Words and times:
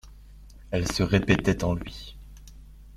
Elles 0.71 0.91
se 0.91 1.03
répétaient 1.03 1.63
en 1.63 1.75
lui. 1.75 2.17